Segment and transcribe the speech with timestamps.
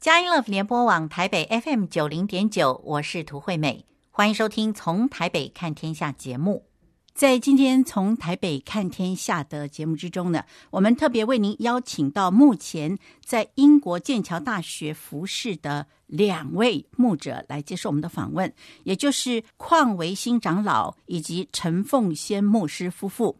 [0.00, 6.64] 佳音乐联播网台北 FM 九零点九，我是涂惠美，欢迎收听《从台北看天下》节目。
[7.12, 18.50] 在今天《从台北看天下》的节目之中呢，我们特别为您邀请到目前在英国剑桥大学服侍的两位牧者来接受我们的访问，
[18.84, 23.36] 也就是邝维新长老以及陈凤仙牧师夫妇。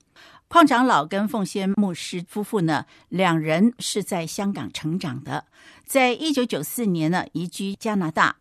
[0.51, 5.47] 邝长老跟凤仙牧师夫妇呢，两人是在香港成长的，
[5.91, 8.37] 在一九九四年呢移居加拿大。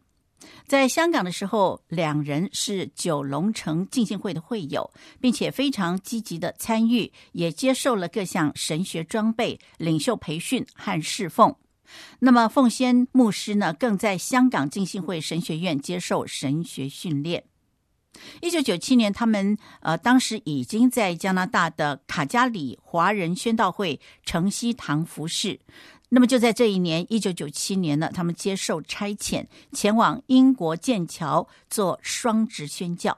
[0.68, 11.56] 在香港的时候，两人是九龙城浸信会的会友，并且非常积极的参与，也接受了各项神学装备、领袖培训和侍奉。
[12.20, 17.46] 那么凤仙牧师呢，更在香港浸信会神学院接受神学训练。
[18.42, 25.60] 一九九七年，他们呃当时已经在加拿大的卡加里华人宣道会城西堂服侍。
[26.10, 33.18] 那么就在这一年，一九九七年呢，他们接受差遣，前往英国剑桥做双职宣教。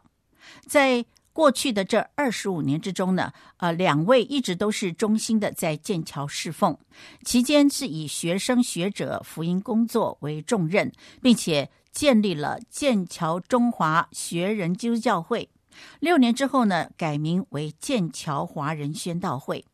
[0.67, 6.77] 在过去的这二十五年之中呢，呃，两位一直都是忠心的在剑桥侍奉，
[7.23, 11.69] 期间是以学生学者福音工作为重任，并且。
[11.93, 15.49] 建立了剑桥中华学人基督教会，
[15.99, 19.65] 六年之后呢，改名为剑桥华人宣道会。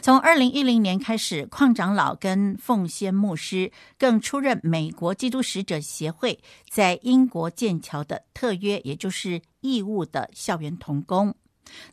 [0.00, 11.34] 从二零一零年开始，邝长老跟奉先牧师更出任美国基督使者协会在英国剑桥的特约，也就是义务的校园童工。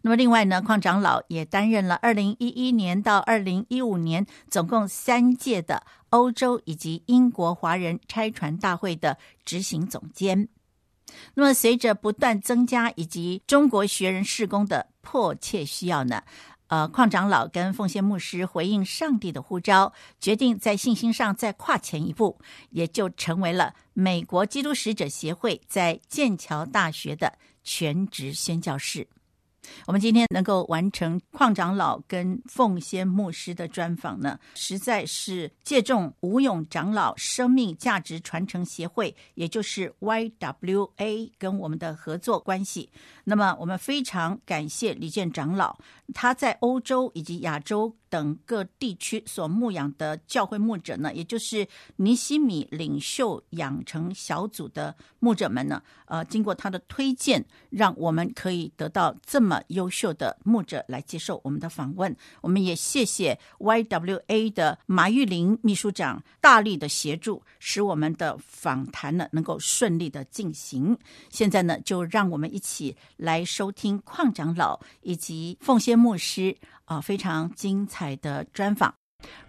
[0.01, 10.47] 那么，另外呢，邝长老也担任了二零一一年到二零一五年总共三届的欧洲以及英国华人拆船大会的执行总监。
[11.33, 16.23] 那么，随着不断增加以及中国学人事工的迫切需要呢，
[16.67, 22.39] 呃，矿长老跟奉献牧师回应上帝的呼召，决定在信心上再跨前一步，
[22.71, 29.07] 也就成为了美国基督使者协会在剑桥大学的全职宣教士。
[29.85, 42.89] 我们今天能够完成矿长老跟奉先牧师的专访呢，实在是借重吴勇长老生命价值传承协会，也就是 YWA 跟我们的合作关系。
[43.23, 45.77] 那么，我们非常感谢李健长老，
[46.13, 47.95] 他在欧洲以及亚洲。
[48.13, 62.15] 等各地区所牧养的教会牧者呢，也就是尼西米领袖养成小组的牧者们呢，呃，经过他的推荐，让我们可以得到这么优秀的牧者来接受我们的访问。
[62.41, 70.95] 我们也谢谢 YWA 的马玉玲秘书长大力的协助，使我们的访谈呢能够顺利的进行。
[71.31, 76.55] 现在呢，就让我们一起来收听矿长老以及凤仙牧师。
[76.85, 78.93] 啊，非常精彩的专访，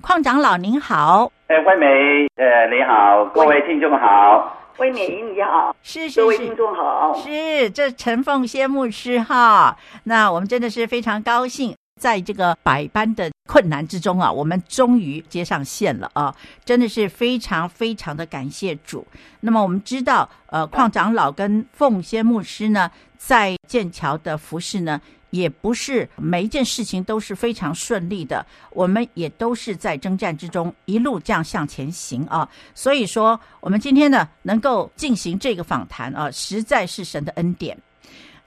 [0.00, 16.32] 邝长老您好，哎，惠美，呃，你好，各位听众好，惠美你好，是是是，各位听众好，是这陈凤仙牧师哈，那我们真的是非常高兴，在这个百般的困难之中啊，我们终于接上线了啊，
[16.64, 19.04] 真的是非常非常的感谢主。
[19.40, 25.00] 那么我们知道，呃，邝长老跟凤仙牧师呢，在剑桥的服饰呢。
[25.34, 32.48] 也不是每一件事情都是非常顺利的，我们也都是在征战之中一路这样向前行啊。
[32.72, 37.76] 所以说，我们今天呢能够进行这个访谈啊，实在是神的恩典。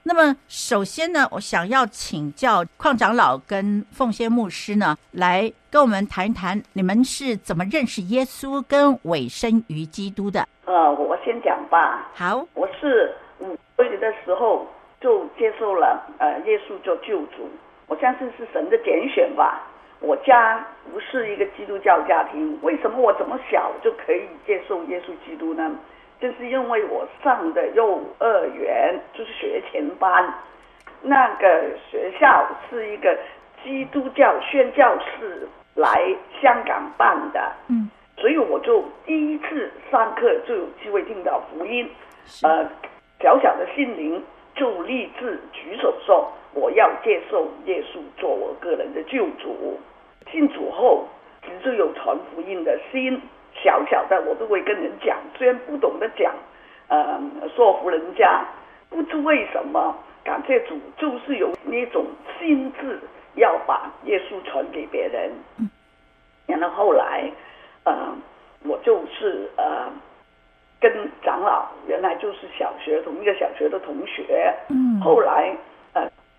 [0.02, 10.48] 那么，首先呢，我想要请教邝长老跟凤仙牧师呢，来跟我们谈一谈你们是怎么认识耶稣跟委身于基督的。
[10.64, 12.08] 呃，我先讲吧。
[12.14, 14.66] 好，我是五岁的时候。
[15.00, 17.48] 就接受了呃耶稣做救主，
[17.86, 19.62] 我相信是神的拣选吧。
[20.00, 25.70] 我家不是一个基督教家庭，为什么我这么小就可以接受耶稣基督呢？
[26.20, 30.34] 就是因为我上的幼儿园就是学前班，
[31.00, 33.16] 那个学校是一个
[33.62, 41.88] 基督教宣教士来香港办的，嗯，所以我就第一次上课就有机会听到福音，
[42.42, 42.64] 呃，
[43.20, 44.20] 小小的心灵。
[44.54, 44.82] 就
[46.78, 49.78] ：“要接受耶稣做我个人的救主。”
[50.30, 51.06] 信主后，
[51.42, 53.20] 其实有传福音的心，
[53.52, 56.32] 小小的我都会跟人讲，虽然不懂得讲，
[56.88, 57.20] 呃，
[57.54, 58.44] 说服人家。
[58.90, 59.94] 不知为什么，
[60.24, 62.06] 感谢主，就是有那种
[62.38, 62.98] 心智，
[63.34, 65.32] 要把耶稣传给别人。
[66.46, 67.30] 然后后来，
[67.84, 68.16] 呃，
[68.64, 69.90] 我就是呃。
[70.80, 70.92] 跟
[71.24, 75.56] 长老原来就是小学同一个小学的同学，嗯，后来呃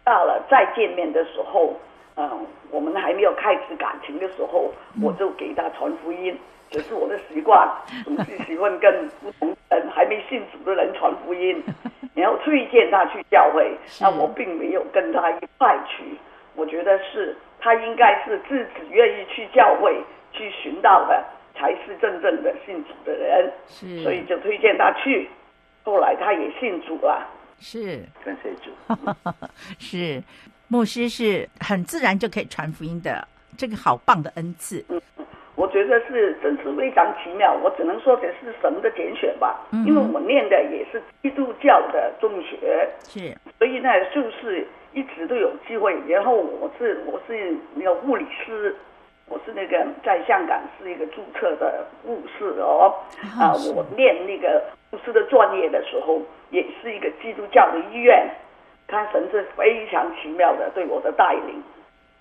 [0.04, 1.76] 到了再见面的时候，
[2.16, 6.38] 嗯，我们还没有开始感情的时候，我就给他传福音，
[6.70, 7.70] 这是我的习惯，
[8.04, 11.64] 总是喜欢跟不同人还没信主的人传福音，
[12.16, 13.72] 然后推荐他去教会。
[14.02, 16.04] 那我并没有跟他一块去，
[16.56, 21.24] 我觉得是他应该是自己愿意去教会去寻道的，
[21.56, 23.52] 才是真正的信主的人。
[24.04, 25.30] 所以就推荐他去，
[25.84, 27.26] 后来他也信主了。
[27.60, 28.72] 是，跟谁住？
[29.80, 30.24] 是。
[30.72, 33.28] 牧师是很自然就可以传福音的，
[33.58, 34.86] 这个好棒的恩赐。
[34.90, 35.02] 嗯，
[35.56, 37.52] 我觉得是真是非常奇妙。
[37.64, 46.00] 我只能说这是神的拣选吧，嗯、因为我念的也是基督教的中学，是，所以呢，就是一直都有机会。
[46.08, 48.76] 然后我是我是那个物理师，
[49.30, 52.94] 我是那个在香港是一个注册的护士哦。
[53.40, 58.28] 啊，我念那个护士的专业的时候，也是一个基督教的医院。
[58.88, 61.62] 他神是非常奇妙的对我的带领，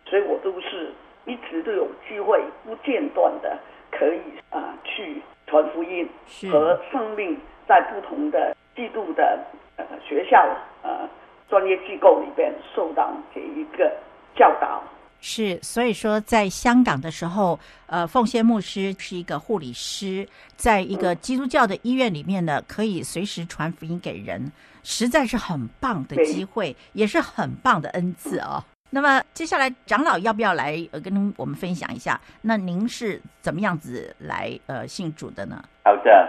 [0.05, 0.93] 所以我都是
[1.25, 3.57] 一直都有机会不间断的
[3.91, 4.21] 可以
[4.51, 6.07] 啊、呃、去传福音
[6.53, 9.39] 和生命在不同的基督的
[9.77, 10.47] 呃学校
[10.83, 11.09] 呃
[11.49, 13.91] 专业机构里边受到这一个
[14.37, 14.83] 教导。
[15.21, 20.27] 是，所以说在香港的时候，呃，凤仙牧师是一个护理师，
[20.57, 24.51] 在一个基督教的医院里面呢，可以随时传福音给人。
[24.85, 28.63] 实在是很棒的机会，也是很棒的恩赐哦。
[28.89, 32.19] 那么接下来长老要不要来呃跟我们分享一下？
[32.41, 35.63] 那您是怎么样子来呃信主的呢？
[35.85, 36.27] 好的，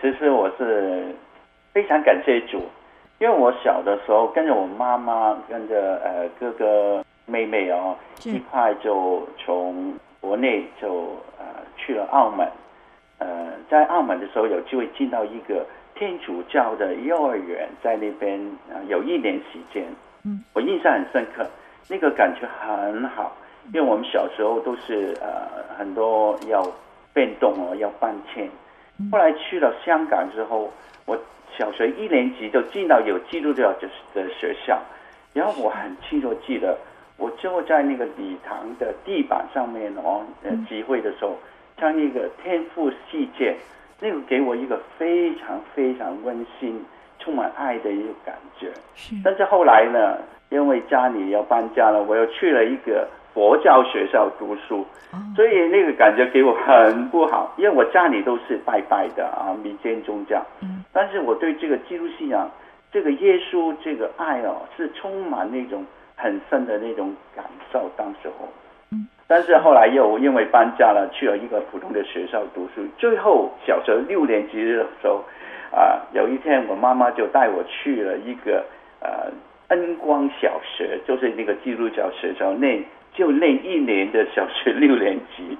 [0.00, 1.14] 其实我是
[1.74, 2.62] 非常感谢主，
[3.18, 11.44] 因为我小的时候跟着我妈妈，跟着呃哥哥妹妹哦一块就从国内就呃
[11.76, 12.48] 去了澳门，
[13.18, 15.64] 呃在澳门的时候有机会进到一个。
[15.96, 18.40] 天主教的幼儿园在那边
[18.72, 19.84] 啊，有一年时间，
[20.24, 21.46] 嗯，我印象很深刻，
[21.90, 23.36] 那个感觉很好，
[23.74, 26.66] 因为我们小时候都是呃很多要
[27.12, 28.48] 变动哦，要搬迁。
[29.12, 30.72] 后来去了香港之后，
[31.04, 31.18] 我
[31.58, 34.80] 小学一年级就进到有基督教的的学校，
[35.34, 36.78] 然后我很清楚记得，
[37.20, 41.36] 我就在那个礼堂的地板上面哦，呃，集会的时候
[41.76, 43.54] 唱一个天赋世界。
[44.02, 46.82] 那个给我一个非常非常温馨、
[47.18, 48.72] 充满爱的一个感觉。
[48.94, 49.14] 是。
[49.22, 50.16] 但是后来呢，
[50.48, 57.52] 因为家里要搬家了，我又去了一个佛教学校读书，哦、所以那个感觉给我很不好。
[57.58, 60.42] 因为我家里都是拜拜的啊，民间宗教。
[60.62, 60.82] 嗯。
[60.94, 62.50] 但是我对这个基督信仰，
[62.90, 65.84] 这个耶稣这个爱哦，是充满那种
[66.20, 67.90] 很深的那种感受。
[67.96, 68.48] 当时候。
[69.28, 72.84] 但是后来又因为搬家了，去了一个普通的学校读书。
[72.98, 75.22] 最后小学六年级的时候，
[75.70, 78.64] 啊，有一天我妈妈就带我去了一个
[78.98, 79.30] 呃
[79.68, 82.82] 恩光小学，就是那个基督教学校，那
[83.14, 85.56] 就那一年的小学六年级，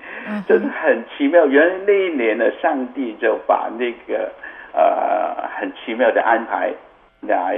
[0.49, 1.47] 真的很奇妙。
[1.47, 4.29] 原来那一年呢，上帝就把那个
[4.75, 6.73] 呃很奇妙的安排
[7.21, 7.57] 来，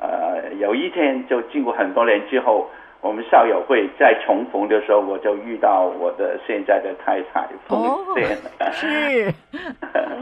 [0.00, 2.68] 呃，有一天就经过很多年之后。
[3.02, 7.80] 我们校友会再重逢的时候，我就遇到我的现在的太太凤
[8.14, 8.36] 仙。
[8.36, 9.34] 哦，是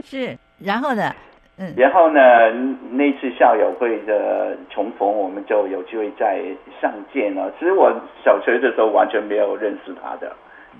[0.01, 1.13] 是，然后呢？
[1.57, 2.21] 嗯，然后呢？
[2.91, 6.41] 那次校友会的重逢，我们就有机会再
[6.79, 7.51] 相见了。
[7.59, 7.93] 其实我
[8.23, 10.31] 小学的时候完全没有认识他的，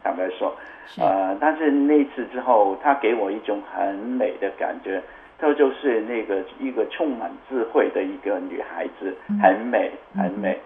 [0.01, 0.55] 坦白说，
[1.01, 5.01] 呃，但是那次之后，他给我一种很美的感觉。
[5.39, 10.57] 她就是那个一个充满智慧的一个女孩子，很美，很美。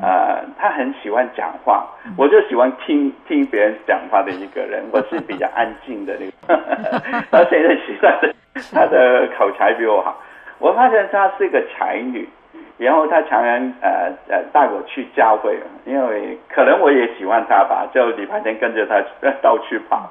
[0.00, 1.86] 啊、呃，她很喜欢讲话，
[2.16, 4.82] 我就喜欢听听别人讲话的一个人。
[4.90, 6.62] 我是比较安静的那个。
[7.30, 8.34] 她现在喜欢的，
[8.72, 10.18] 她的口才比我好。
[10.58, 12.26] 我发现她是一个才女，
[12.78, 19.02] 然后她常常呃呃带我去教会，因为可能我也喜欢她吧，就礼拜天跟着她
[19.42, 20.10] 到处跑，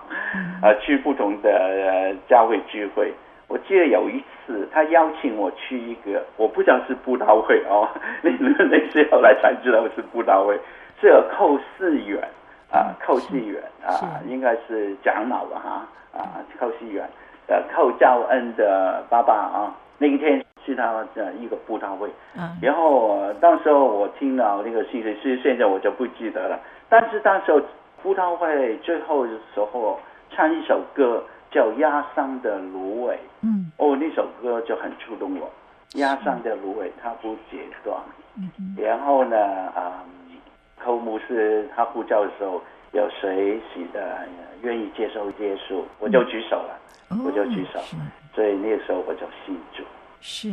[0.61, 3.11] 呃，去不同的呃教会聚会。
[3.51, 7.85] 我记得有一次，他邀请我去一个，我不知道是布道会哦，
[8.21, 10.57] 那那时候来才知道是布道会，
[11.01, 12.25] 是有寇世远
[12.71, 15.85] 啊，寇世远啊，应该是长老了哈
[16.17, 17.03] 啊，寇世远，
[17.47, 27.61] 呃，寇兆恩的爸爸啊，那一天去他的一个布道会，嗯，然后当时候我听到那个信息，是现在我就不记得了，但是当时候
[28.01, 31.21] 布道会最后的时候唱一首歌。
[31.51, 35.51] 叫压伤的芦苇，嗯，哦，那首歌就很触动我。
[35.95, 37.97] 压伤的芦苇，它不折断。
[38.37, 38.75] 嗯嗯。
[38.81, 39.37] 然后呢，
[39.75, 40.37] 啊、嗯，
[40.81, 42.61] 寇牧师他呼叫的时候，
[42.93, 44.25] 有谁喜的
[44.61, 46.79] 愿意接受耶稣，我就举手了，
[47.09, 47.79] 嗯、我就举手。
[47.79, 47.99] 哦、
[48.33, 49.83] 所以那个时候我就信主。
[50.21, 50.49] 是。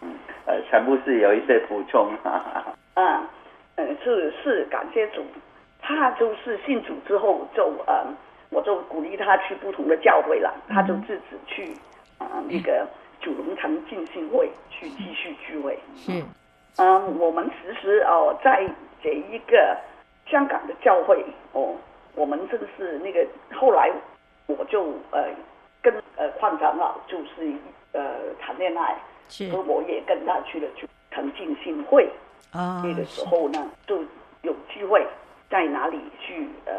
[0.00, 0.14] 嗯，
[0.46, 2.10] 呃，全部是有一些补充。
[2.24, 2.74] 哈哈。
[2.94, 3.28] 啊，
[3.76, 5.22] 嗯，是是，感谢主。
[5.84, 8.06] 他就是信主之后就呃，
[8.52, 11.72] 我就鼓励他去不同的教会了，他就自己去
[12.18, 12.86] 啊、呃、那个
[13.18, 15.76] 九龙城浸信会去继续聚会。
[15.96, 16.12] 是，
[16.76, 18.68] 嗯、呃，我们其实哦，在
[19.02, 19.76] 这一个
[20.26, 21.74] 香港的教会哦，
[22.14, 23.26] 我们正是那个
[23.58, 23.90] 后来
[24.46, 25.24] 我就呃
[25.80, 27.52] 跟呃邝长老就是
[27.92, 28.00] 呃
[28.38, 28.94] 谈恋爱，
[29.28, 32.06] 是，所以我也跟他去了九龙城浸信会。
[32.52, 33.96] 啊，那个时候呢，就
[34.42, 35.06] 有机会
[35.48, 36.74] 在哪里去呃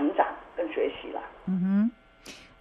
[0.00, 0.26] 成长
[0.56, 1.20] 跟学习了。
[1.46, 1.90] 嗯哼，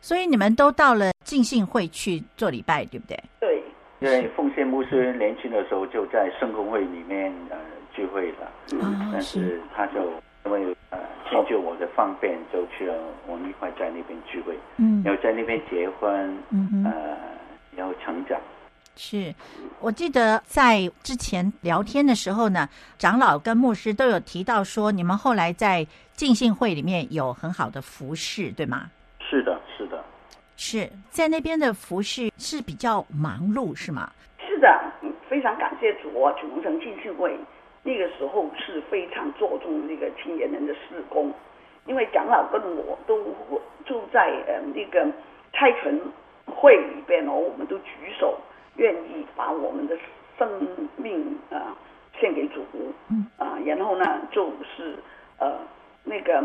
[0.02, 3.18] 所以你们都到了浸信会去做礼拜，对不对？
[3.40, 3.64] 对，
[4.02, 7.58] 因为奉献牧师年轻的时候就在圣公会里面呃
[7.94, 10.12] 聚会了，嗯，但是他就
[10.46, 12.94] 因为呃迁就我的方便，就去了
[13.26, 17.18] 我们一块在那边聚会，嗯，然后在那边结婚，嗯哼，呃，
[17.74, 18.38] 然后成长。
[19.02, 19.34] 是，
[19.80, 28.92] 我记得在之前聊天的时候呢，长老跟牧师都有提到说，你们后来在浸信会里面有很好的服饰，对吗？
[29.22, 30.04] 是的，是的，
[30.58, 34.12] 是在那边的服饰是比较忙碌，是吗？
[34.46, 34.68] 是的，
[35.30, 36.34] 非常感谢主啊！
[36.34, 37.40] 九龙城浸信会
[37.84, 41.34] 那个时候是非常注重那个青年人的施工，
[41.86, 43.24] 因为长老跟我都
[43.86, 45.10] 住在呃那个
[45.54, 45.98] 差传
[46.46, 48.38] 会里边哦，我们都举手。
[48.80, 49.98] 愿意把我们的
[50.38, 50.50] 生
[50.96, 51.76] 命啊
[52.18, 52.64] 献给主，
[53.10, 53.28] 嗯。
[53.38, 54.96] 啊，然后呢，就是
[55.38, 55.60] 呃
[56.06, 56.42] 那个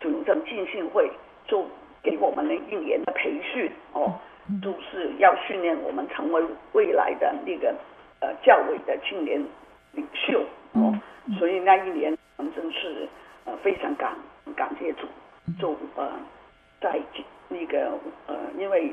[0.00, 1.10] 九龙城浸信会
[1.46, 1.66] 就
[2.02, 4.14] 给我们了一年的培训哦，
[4.62, 7.74] 就是要训练我们成为未来的那个
[8.20, 9.44] 呃教委的青年
[9.92, 10.40] 领袖
[10.74, 10.94] 哦，
[11.38, 13.08] 所以那一年我们真是
[13.44, 14.14] 呃非常感
[14.54, 15.06] 感谢主，
[15.60, 16.10] 就呃
[16.80, 17.00] 在
[17.48, 17.92] 那个
[18.28, 18.92] 呃因为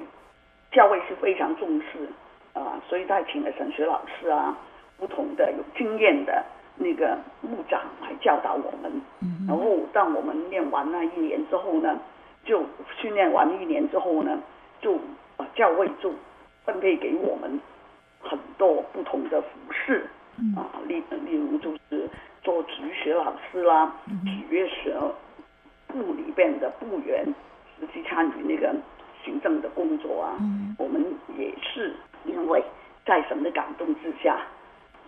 [0.71, 2.09] 教会是非常重视。
[2.59, 4.57] 啊，所以他请了神学老师啊，
[4.97, 6.43] 不同的有经验的
[6.75, 9.01] 那个牧长来教导我们。
[9.21, 11.99] 嗯，然后当我们念完那一年之后呢，
[12.43, 12.63] 就
[12.99, 14.39] 训练完一年之后呢，
[14.81, 14.97] 就
[15.37, 16.13] 把教会就
[16.65, 17.59] 分配给我们
[18.19, 20.09] 很多不同的服事。
[20.37, 22.09] 嗯，啊，例例如就是
[22.43, 23.93] 做体育学老师啦，
[24.25, 24.95] 体育学
[25.87, 27.25] 部里边的部员，
[27.79, 28.73] 实际参与那个
[29.23, 30.37] 行政的工作啊。
[30.39, 31.03] 嗯，我们
[31.37, 31.93] 也是。
[32.25, 32.63] 因为
[33.05, 34.37] 在神的感动之下，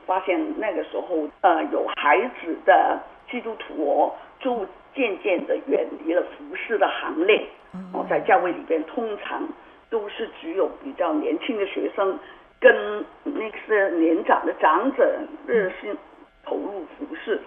[0.06, 3.00] 发现那个时候，呃，有孩子的
[3.30, 4.66] 基督徒哦，就
[4.96, 7.46] 渐渐的远离了服侍的行列。
[7.94, 9.48] 哦，在教会里边，通常
[9.90, 12.18] 都是只有比较年轻的学生
[12.60, 15.96] 跟那些年长的长者热心
[16.44, 17.40] 投入服侍。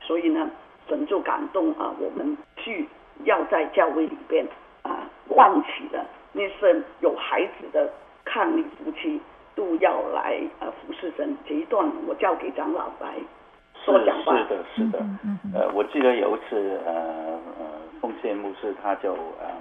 [0.00, 0.50] 所以呢，
[0.88, 2.86] 神就感动啊，我们去
[3.24, 4.44] 要在教会里边
[4.82, 7.88] 啊，唤起了那些有孩子的。
[8.32, 9.20] 伉俪夫妻
[9.54, 13.14] 都要来呃服侍神，这一段我交给长老来
[13.84, 14.34] 说讲吧。
[14.34, 14.98] 是的，是的，
[15.54, 16.92] 呃，我记得有一次呃
[17.58, 17.66] 呃，
[18.00, 19.54] 奉献牧师他就嗯、呃、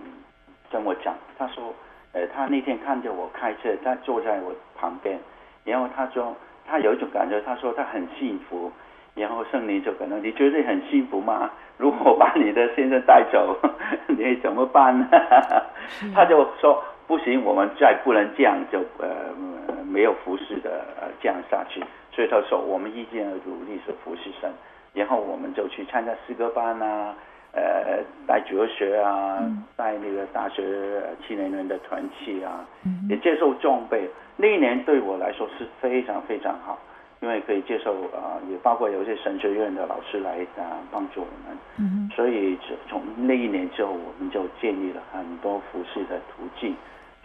[0.71, 1.73] 跟我讲，他说，
[2.13, 5.19] 呃，他那天看着我开车，他坐在我旁边，
[5.65, 6.33] 然后他说
[6.65, 8.71] 他有一种感觉，他说他很幸福，
[9.15, 11.49] 然后圣灵就可能你觉得很幸福吗？
[11.77, 13.57] 如果把你的先生带走，
[14.07, 15.07] 你怎么办呢？
[16.15, 16.81] 他就说。
[17.11, 19.35] 不行，我们再不能这样就呃
[19.83, 21.83] 没有服侍的呃这样下去。
[22.09, 24.49] 所以他说，我们一定要努力是服侍神，
[24.93, 27.13] 然后我们就去参加诗歌班啊，
[27.51, 29.43] 呃带哲学啊，
[29.75, 32.65] 带那个大学青年人的团契啊，
[33.09, 34.09] 也接受装备。
[34.37, 36.79] 那一年对我来说是非常非常好，
[37.19, 41.57] 因为可以接受啊、呃，也包括有些神学院的老师来啊帮助我们。
[41.77, 46.73] 嗯，所以从那一年之后，我们就建立了很多服饰的途径。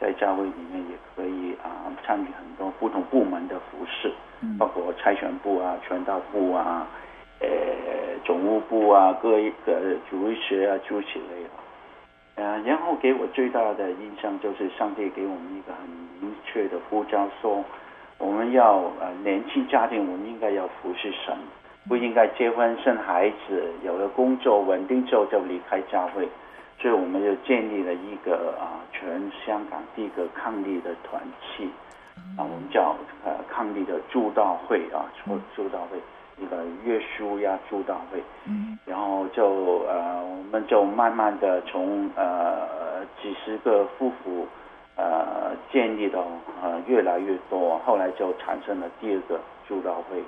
[0.01, 4.13] 在教会里面也可以啊，参与很多不同部门的服饰，
[4.59, 6.87] 包括财权部啊、传道部啊、
[7.41, 7.47] 呃
[8.25, 11.51] 总务部啊、各一个主日学啊诸如此类的。
[12.37, 15.89] 呃，然后给我最大的印象就是上帝给我们一个很
[16.21, 17.65] 明确的呼召，说
[18.19, 21.35] 我们要呃年轻家庭，我们应该要服侍神，
[21.89, 26.29] 不应该结婚生孩子，有了工作稳定之后就离开教会。
[26.79, 29.09] 所以我们就建立了一个啊，全
[29.45, 31.71] 香港第一个抗力的团体，
[32.37, 35.99] 啊，我们叫呃抗力的助道会啊，助助道会
[36.37, 44.47] 一个约书呀助道会，嗯，然后就呃我们就慢慢的从呃几十个夫妇
[44.97, 46.27] 呃建立到
[46.63, 50.23] 呃越来越多，后来就产生了第二个助道会，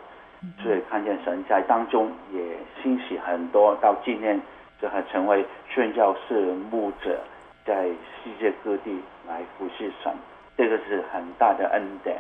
[0.63, 2.41] 所以看见神在当中也
[2.83, 4.41] 兴起很多，到今天。
[4.81, 7.21] 就还成为宣教士牧者，
[7.67, 10.13] 在世界各地来服侍神，
[10.57, 12.17] 这个是很大的恩典，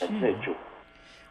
[0.00, 0.52] 感谢主。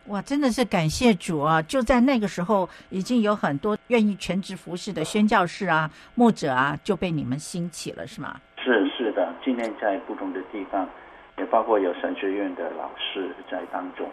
[0.08, 1.62] 哇，真的是感谢主啊！
[1.62, 8.42] 就在那个时候，已经有很多愿意全职服侍的宣教士啊、牧者啊，就被你们兴起了，是吗？
[8.58, 10.90] 是是的，今天在不同的地方，
[11.38, 14.10] 也包括有神学院的老师在当中。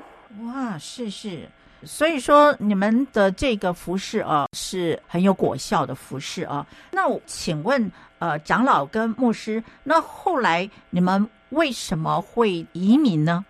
[0.46, 1.48] 哇，是是，
[1.84, 6.66] 所以说你们的这个服饰啊，是很有果效的服饰啊。
[6.90, 13.44] 那我请问，呃，长老跟牧师，那后来你们为什么会移民呢？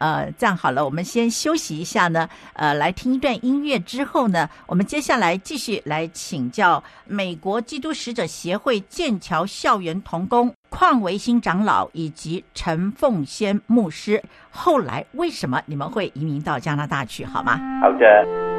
[0.00, 2.28] 呃，这样好了，我们先休息一下呢。
[2.54, 17.24] 呃，来听一段音乐之后呢，我们接下来继续来请教美国基督使者协会剑桥校园童工邝维新长老以及陈凤仙牧师，后来为什么你们会移民到加拿大去？
[17.24, 17.60] 好吗？
[17.82, 18.49] 好的。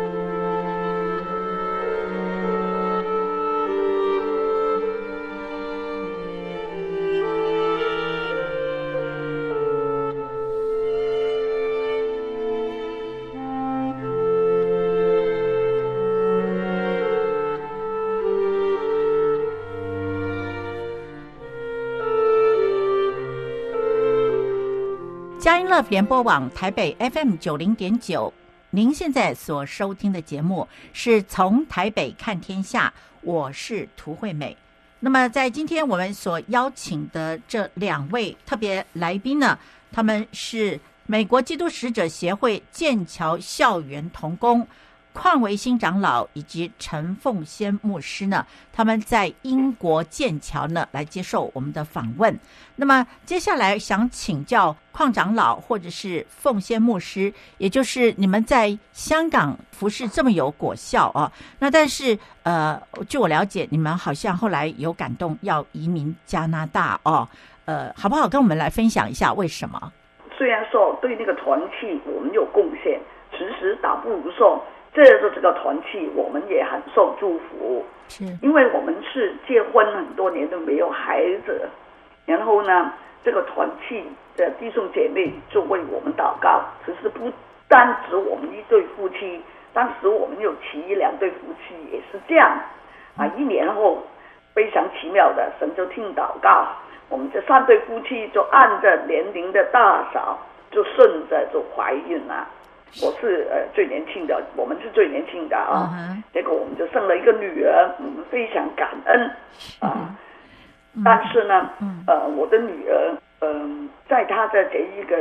[25.72, 28.34] Love 联播网台北 FM 九零点九，
[28.72, 34.58] 您现在所收听的节目是从台北看天下，我是涂惠美。
[35.00, 39.58] 那么在今天我们所邀请的这两位特别来宾呢，
[39.94, 44.68] 他们是美国基督使者协会剑桥校园童工。
[45.14, 52.40] 邝维新长老以及陈凤仙牧师呢，他们在英国剑桥呢来接受我们的访问。
[52.78, 67.28] 那么接下来想请教邝长老或者是凤仙牧师，也就是你们在香港服侍这么有果效啊，那但是呃，据我了解，你们好像后来有感动要移民加拿大哦，
[67.66, 69.92] 呃，好不好跟我们来分享一下为什么？
[70.38, 73.00] 虽然说对那个团契我们有贡献，
[73.32, 74.64] 其实倒不如说。
[74.94, 81.62] 这个这个团契，我们也很受祝福，是因为我们是结婚很多年都没有孩子，
[82.26, 82.92] 然后呢，
[83.24, 84.04] 这个团契
[84.36, 86.62] 的弟兄姐妹就为我们祷告。
[86.86, 87.32] 只是不
[87.70, 92.52] 单指我们一对夫妻，当时我们有其余两对夫妻也是这样，
[93.16, 94.04] 啊，一年后
[94.54, 96.68] 非常奇妙的神就听祷告，
[97.08, 100.38] 我们这三对夫妻就按着年龄的大小，
[100.70, 102.46] 就顺着就怀孕了。
[103.00, 105.90] 我是呃最年轻的，我们是最年轻的啊。
[105.94, 106.34] Uh-huh.
[106.34, 109.32] 结果我们就生了一个女儿，我们非常感恩
[109.80, 110.12] 啊。
[110.94, 111.04] Uh-huh.
[111.06, 112.08] 但是呢，uh-huh.
[112.08, 115.16] 呃，我的女儿，嗯、呃，在她的这一个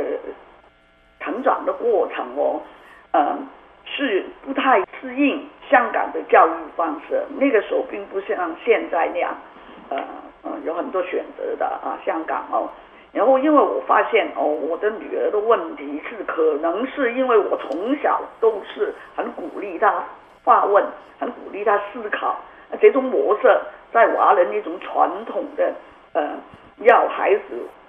[1.21, 2.61] 成长的过程哦，
[3.11, 3.37] 嗯、呃，
[3.85, 7.23] 是不太适应香港的教育方式。
[7.39, 9.33] 那个时候并不像现在那样，
[9.89, 9.97] 呃，
[10.43, 12.69] 呃有很多选择的啊，香港哦。
[13.13, 20.03] 然后，因为我发现哦，我的女儿的问题是，可能是因为我从小都是很鼓励她
[20.43, 20.81] 发问，
[21.19, 22.37] 很鼓励她思考。
[22.79, 23.59] 这种模式
[23.91, 25.73] 在华人那种传统的
[26.13, 26.37] 呃，
[26.77, 27.41] 要孩子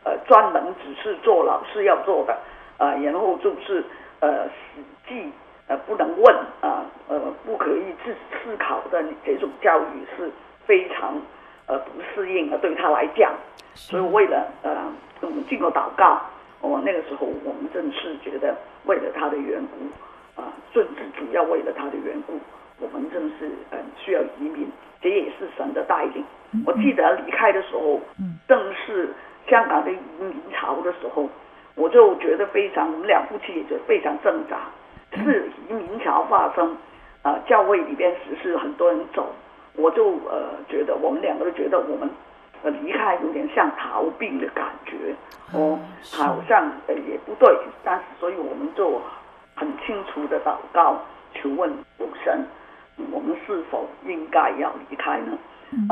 [0.02, 2.37] 呃专门只是做老师要做的、
[2.78, 3.85] 呃，然后就是
[4.18, 5.30] 呃死记
[5.68, 10.28] 呃不能问啊呃，不可以自思考的这种教育是
[10.66, 11.14] 非常
[11.72, 13.32] 呃不适应的，对他来讲。
[13.74, 14.70] 所以为了呃。
[15.24, 16.20] 我们经过祷告，
[16.61, 18.52] 我、哦、那个时候我们正是觉得
[18.87, 22.40] 为了他的缘故，啊，甚至主要为了他的缘故，
[22.80, 24.68] 我们正是嗯需要移民，
[25.00, 26.24] 这也是神的带领。
[26.66, 28.00] 我记得离开的时候，
[28.48, 29.14] 正是
[29.48, 31.28] 香港的移民潮的时候，
[31.76, 34.56] 我就觉得非常，我们两夫妻也就非常挣扎。
[35.22, 36.76] 是移民潮发生，
[37.22, 39.32] 啊，教会里边只是很多人走，
[39.76, 42.08] 我就呃觉得我们两个都觉得我们。
[42.64, 45.12] 呃，离开有点像逃避的感觉，
[45.52, 45.76] 哦，
[46.12, 49.02] 好像呃也不对，但是所以我们就
[49.56, 50.96] 很清楚的祷告，
[51.35, 52.46] 求问主神，
[53.11, 55.37] 我们是否应该要离开呢？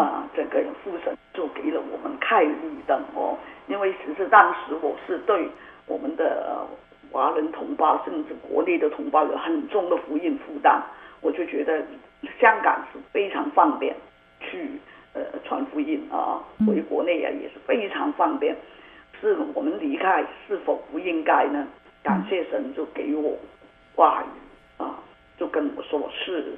[0.00, 2.54] 啊，这个父神就给了我们开绿
[2.86, 5.48] 灯哦，因为其实当时我是对
[5.86, 6.64] 我们的
[7.10, 10.80] 华人同胞，甚至国内的同胞有很重的福音负担，
[11.20, 11.82] 我就觉得
[12.40, 13.94] 香港是非常方便
[14.40, 14.80] 去。
[15.12, 18.56] 呃，传福音啊，回国内啊也是非常方便。
[19.20, 21.66] 是我们离开是否不应该呢？
[22.00, 23.36] 感谢神就给我
[23.96, 25.02] 话语啊，
[25.36, 26.54] 就跟我说是，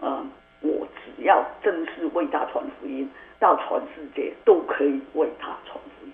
[0.00, 0.28] 嗯，
[0.62, 6.12] 我只要正式为他传福音，到全世界都可以为他传福音。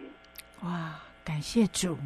[0.65, 0.93] 哇，
[1.25, 1.97] 感谢主！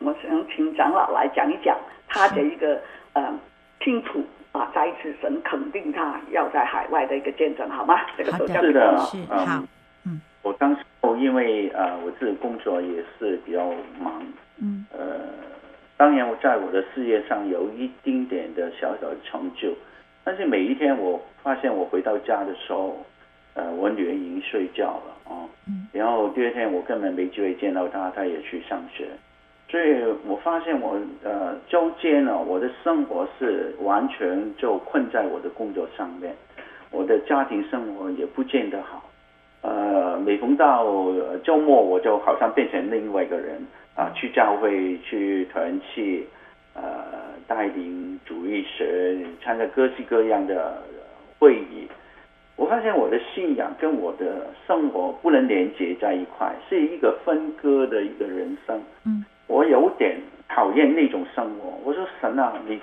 [0.00, 1.74] 我想请长老来讲一讲
[2.08, 2.78] 他的一个
[3.14, 3.40] 呃
[3.82, 4.22] 清楚。
[4.52, 4.70] 啊！
[4.74, 8.00] 再一次，神肯定他要在海外的一个见证，好吗？
[8.16, 8.98] 这个都交给我。
[9.10, 9.62] 是的，好。
[10.04, 10.82] 嗯，我当时
[11.18, 14.22] 因为呃，我自己工作也是比较忙，
[14.58, 15.20] 嗯，呃，
[15.96, 19.72] 当然我在我的事业上有一丁点的小小的成就，
[20.24, 23.04] 但是每一天我发现我回到家的时候，
[23.54, 25.46] 呃，我女儿已经睡觉了啊，
[25.92, 29.06] 然后第二天我根本没机会见到她，她也去上学，
[29.70, 36.34] 所以我发现我呃周间呢，我的生活是完全就困在我的工作上面，
[36.90, 39.08] 我的家庭生活也不见得好。
[39.62, 40.84] 呃，每逢到
[41.44, 46.26] 周末，我就好像变成另外一个人啊，去教会去团契，
[46.74, 46.82] 呃，
[47.46, 50.82] 带领主日学，参加各式各样的
[51.38, 51.86] 会议。
[52.56, 58.82] 我发现我的信仰跟我的生活不能连接在一块，是一个分割的一个人生。
[59.04, 60.16] 嗯，我有点
[60.48, 61.74] 讨厌那种生活。
[61.84, 62.80] 我说神啊，你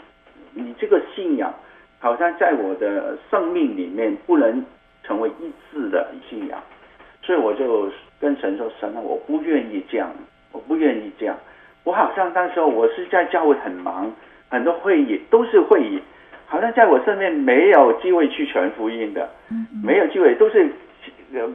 [0.54, 1.54] 你这个信仰
[2.00, 4.64] 好像在我的生命里面不能。
[5.04, 6.60] 成为一致的信仰，
[7.22, 10.12] 所以我就跟神说：“神啊，我不愿意这样，
[10.52, 11.38] 我不愿意这样。
[11.86, 14.12] 我好像当时候我是在教会很忙，
[14.50, 16.02] 很多会议都是会议，
[16.46, 19.30] 好像在我身边没有机会去全福音的，
[19.82, 20.70] 没有机会，都是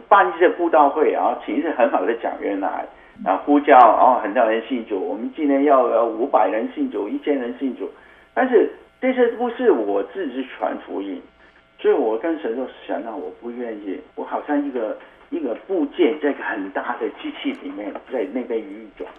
[0.08, 2.86] 办一些布道会啊，请一些很好的讲员来
[3.24, 4.98] 啊，呼叫哦，很多人信主。
[4.98, 7.88] 我们今天要五百人信主，一千人信主，
[8.34, 8.70] 但是
[9.00, 11.20] 这些不是我自己传福音。”
[11.78, 14.96] 所以我跟神说：“神啊，我不愿意，我好像一个
[15.30, 19.10] 一个部件，在一个很大的机器里面，在那边运转，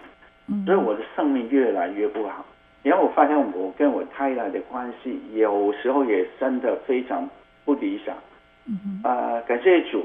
[0.64, 2.44] 所以我的生命越来越不好。
[2.82, 7.28] 然后我发现我跟我太太的关系有时候也真的非常
[7.66, 8.14] 不理想。
[9.02, 10.02] 啊、呃，感谢主，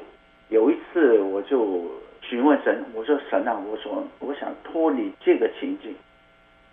[0.50, 1.90] 有一次我就
[2.30, 5.96] 询问神，我说神啊，我说我想脱离这个情境，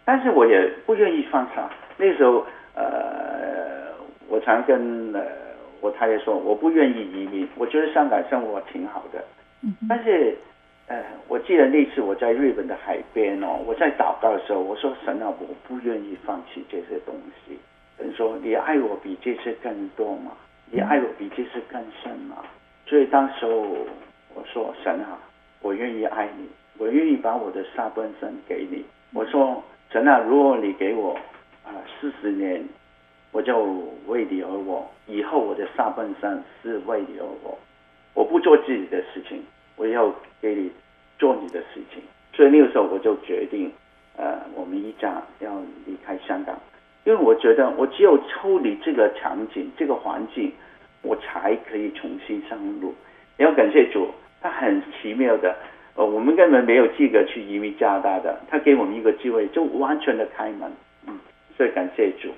[0.05, 1.71] 但是我也不愿意放下。
[1.97, 3.95] 那时候，呃，
[4.29, 5.25] 我常跟呃。”
[5.83, 9.23] 我太太说我不愿意移民，我觉得香港生活挺好的。
[9.89, 10.37] 但是，
[10.89, 17.15] 呃，我记得那次我在日本的海边哦，我在祷告的时候，我说神啊，我不愿意放弃这些东
[17.45, 17.57] 西。
[17.99, 20.33] 神说你爱我比这些更多嘛？
[20.73, 22.39] 你爱我比这些更深嘛？
[22.87, 23.61] 所以当时候
[24.35, 25.19] 我说神啊，
[25.61, 28.85] 我愿意爱你，我愿意把我的下半生给你。
[29.13, 31.15] 我说神啊，如果你给我
[31.65, 32.65] 啊四十年。
[33.33, 33.67] 我就
[34.07, 37.59] 为你而活，以后我的下半生是为你而活。
[38.15, 39.43] 我不做自己的事情，
[39.77, 40.71] 我要给你
[41.19, 42.03] 做你的事情。
[42.33, 43.71] 所以那个时候我就决定，
[44.17, 46.59] 呃，我们一家要离开香港，
[47.05, 50.51] 因为我觉得我只有抽离这个场景、这个环境，
[51.03, 52.95] 我才可以重新上路。
[53.37, 54.09] 要感谢主，
[54.41, 55.55] 他很奇妙的，
[55.95, 60.71] 呃，我们根本没有资格去移民加拿大的，他给我们一个机会，就完全的开门。
[61.07, 61.19] 嗯，
[61.57, 62.29] 所以感谢主。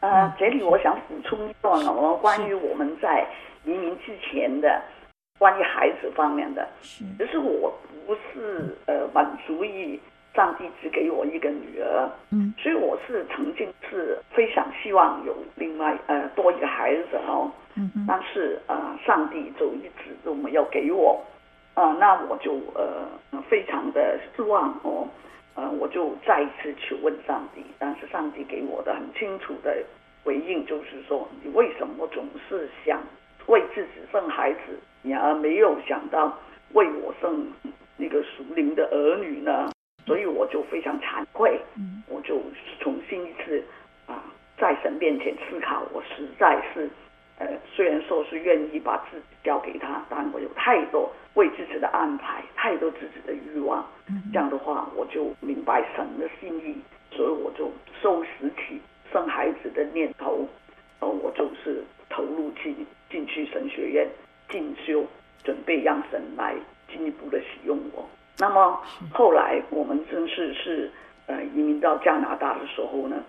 [0.00, 3.26] 呃，这里我想补充一段哦，关于我们在
[3.64, 4.80] 移民之前的
[5.38, 6.66] 关于孩子方面的，
[7.18, 7.72] 就是我
[8.06, 9.98] 不是呃满足于
[10.34, 21.20] 上帝只给我一个女儿，嗯，所以我是曾经是非常希望有另外呃多一个孩子哦，嗯，但是呃上帝就一直都没有给我，
[21.78, 23.06] 啊、呃，那我就呃
[23.48, 25.06] 非常的失望哦。
[25.54, 29.76] 呃，我就再一次求问上帝，但是上帝给我的很清楚的
[30.24, 33.00] 回应就是说，你为什么总是想
[33.46, 34.58] 为自己生孩子，
[35.02, 36.36] 你而没有想到
[36.72, 37.46] 为我生
[37.96, 39.70] 那个属灵的儿女呢？
[40.04, 41.60] 所以我就非常惭愧，
[42.08, 42.40] 我就
[42.80, 43.62] 重新一次
[44.06, 44.24] 啊，
[44.58, 46.90] 在神面前思考，我实在是。
[47.38, 53.86] 呃，虽然说是愿意把自己交给他，但我有太多为自己的安排，太多自己的欲望。
[54.32, 56.76] 这样的话，我就明白神的心意，
[57.10, 57.70] 所以我就
[58.02, 58.80] 收拾起
[59.12, 60.46] 生孩子的念头。
[61.00, 62.74] 呃，我就是投入进
[63.08, 64.08] 进去神学院
[64.50, 65.04] 进修，
[65.44, 66.56] 准备让神来
[66.90, 68.04] 进一步的使用我。
[68.38, 70.90] 那么后来我们正式是
[71.26, 73.22] 呃移民到加拿大的时候呢，啊，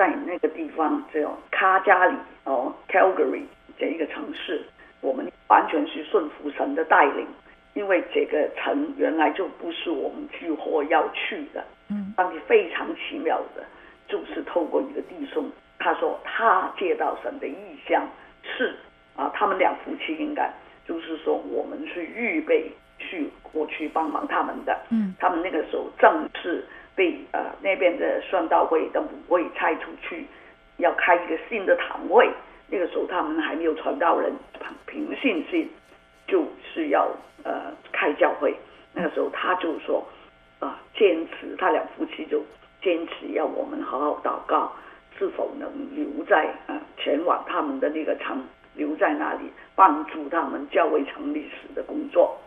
[0.00, 3.42] 在那个地方叫卡加里哦，Calgary
[3.78, 4.62] 这一个城市，
[5.02, 7.26] 我们完全是顺服神的带领，
[7.74, 11.62] 因为这个城原来就不是我们计划要去的。
[11.90, 13.62] 嗯，当时非常奇妙的，
[14.08, 15.44] 就是透过一个弟兄，
[15.78, 17.54] 他说他接到神的意
[17.86, 18.02] 向
[18.42, 18.74] 是
[19.16, 20.50] 啊，他们两夫妻应该
[20.88, 24.74] 就是说我们是预备去过去帮忙他们的。
[24.88, 26.64] 嗯，他们那个时候正是。
[27.00, 30.26] 被呃那边的算道会的母会拆出去，
[30.76, 32.30] 要开一个新的堂会。
[32.68, 34.30] 那个时候他们还没有传道人
[34.84, 35.66] 凭信心，
[36.26, 37.10] 就是要
[37.42, 38.54] 呃开教会。
[38.92, 40.06] 那个时候他就说
[40.58, 42.42] 啊，坚持他俩夫妻就
[42.82, 44.70] 坚持要我们好好祷告，
[45.18, 52.38] 是否能留在呃前往他们的那个城，留在那里帮助他们教会成历史的工作。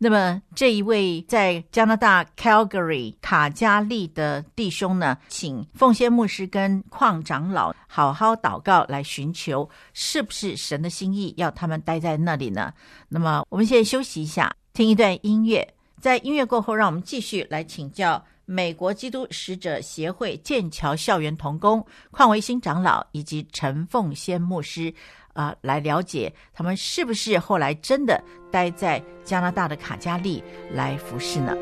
[0.00, 12.72] 那么这一位在加拿大 Calgary 卡加利的弟兄呢，请凤仙牧师跟矿长老好好祷告，来寻求是不是神的心意要他们待在那里呢？
[13.08, 15.74] 那么我们现在休息一下，听一段音乐。
[16.00, 24.94] 在音乐过后，让我们继续来请教美国基督使者协会剑桥校园童工邝维新长老以及陈凤仙牧师。
[25.34, 31.54] 啊，来了解他们是不是后来真的待在加拿大的卡加利来服侍呢？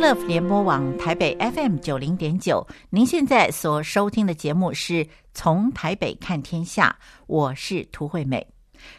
[0.00, 8.46] 联播网台北 FM 九零点九，您现在所收听的节目是从台北看天下，我是涂惠美。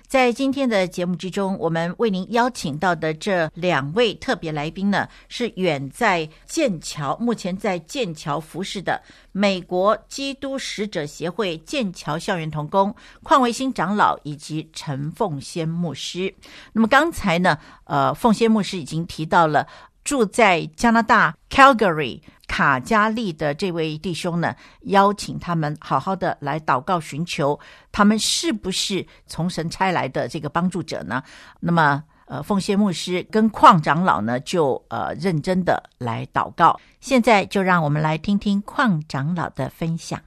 [0.08, 16.32] 在今天的节目之中，我们为您邀请到的这两位特别来宾呢，是远在剑桥，目前在剑桥服侍的美国基督使者协会剑桥校园童工邝维新长老以及陈凤仙牧师。
[16.74, 19.68] 那么刚才呢，呃，凤仙牧师已经提到了。
[20.04, 27.58] 住在加拿大 Calgary 卡加利的这位弟兄呢，邀请他们好好的来祷告，寻求
[27.92, 31.24] 他们是不是从神差来的这个帮助者呢？
[31.62, 36.78] 那么，呃，奉献牧师跟矿长老呢，就呃认真的来祷告。
[37.00, 40.20] 现在就让我们来听听矿长老的分享。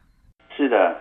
[0.57, 0.97] 是的，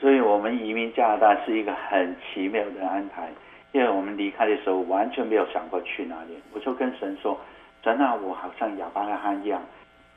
[0.00, 3.28] 所以我们移民加拿大是一个很奇妙的安排，
[3.72, 7.36] 因为我们离开的时候完全没有想过去哪里，我就跟神说。
[7.82, 9.60] 神啊，我好像哑巴的汉一样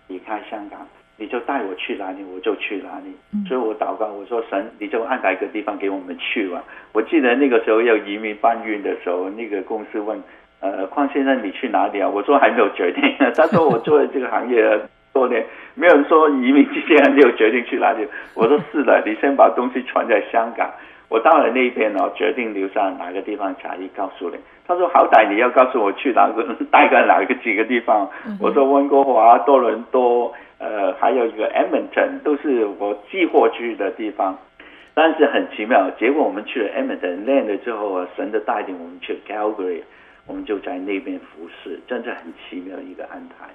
[0.08, 0.86] 离开香港，
[1.17, 3.15] 你就带我去哪里，我就去哪里。
[3.34, 6.63] 嗯、所以我祷告，我说神，你就安排一个地方给我们去吧。
[6.91, 10.21] 我记得那个时候要移民搬运的时候，那个公司问，
[10.60, 12.10] 呃，邝先生你去哪里啊？
[12.10, 13.04] 我说还没有决定。
[13.36, 14.80] 他说我做了这个行业
[15.13, 15.45] 多年，
[15.76, 18.06] 没有人说移民之前还没有决定去哪里。
[18.34, 20.69] 我说是的，你先把东西传在香港。
[21.08, 24.38] 我到了那边哦，决定留下哪个地方，才一告诉你。
[24.72, 28.10] 他说：“好歹你要告诉我去哪个，大概哪个几个地方。
[28.26, 34.38] 嗯”我说：“温哥华、多伦多，呃，还有一个 Edmonton，都是我寄货去的地方。”
[34.94, 39.82] 但是很奇妙，结果我们去了 Edmonton land 了之后，神的带领我们去 Calgary，
[40.26, 43.48] 我们就在那边服侍，真的很奇妙的一个安排。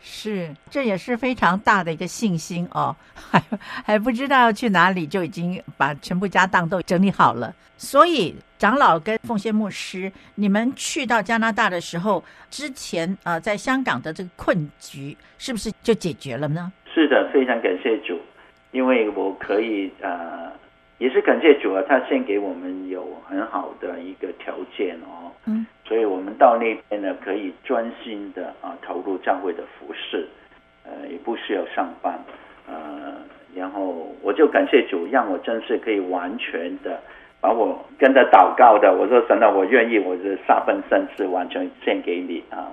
[0.00, 3.42] 是，这也是非常大的一个信心哦，还
[3.84, 7.52] 还不知道要去哪里，就已经把全部家当都整理好了。
[7.76, 16.72] 所以长老跟奉献牧师，你们去到加拿大的时候，之前啊、呃，在香港的这个困局是不是就解决了呢？
[16.94, 18.18] 是的，非常感谢主，
[18.72, 20.54] 因为我可以呃。
[20.98, 30.26] 也是感谢主啊，他先给我们有很好的一个条件哦，嗯，所以我们到那边呢，可以专心的啊投入教会的服事，
[30.84, 32.18] 呃，也不需要上班，
[32.66, 33.12] 呃，
[33.54, 36.98] 然后我就感谢主，让我真是可以完全的
[37.40, 42.68] 把我跟着祷告的，我说神啊，我愿意，我的下半身是完全献给你啊。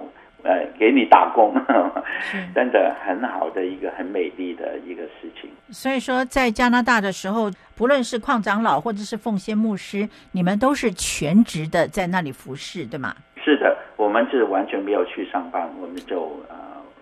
[0.45, 1.55] 呃，给你打工，
[2.53, 5.49] 真的很好的一个很美丽的一个事情。
[5.69, 13.15] 所以说，在加拿大的时候，不论是矿长老或者是凤仙牧师，你们都是全职的在那里服侍，对吗？
[13.41, 16.55] 是的，我们是完全没有去上班，我们就呃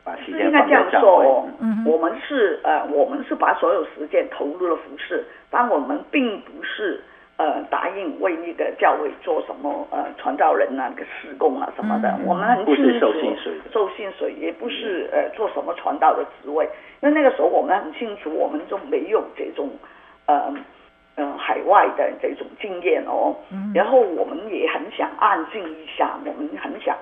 [0.03, 7.01] 把时间应该这样说，嗯，我们是呃我们是把所有时间投入了服侍，但我们并不是。
[7.41, 9.87] 呃，答应为那个教会做什么？
[9.89, 13.11] 呃，传道人啊，那个施工啊什么的，嗯、我们很清楚。
[13.73, 16.69] 收薪水也不是呃做什么传道的职位。
[17.01, 19.71] 因为那个时候我们很清楚，我们就没有这种
[20.27, 20.53] 呃
[21.15, 23.35] 呃海外的这种经验哦。
[23.49, 26.95] 嗯、然后我们也很想安静一下，我们很想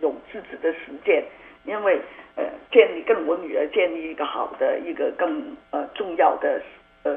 [0.00, 1.22] 有自己的时间，
[1.64, 2.00] 因为
[2.34, 6.60] 呃建立跟我女儿建立一个好的一个更呃重要的。
[7.04, 7.12] 呃，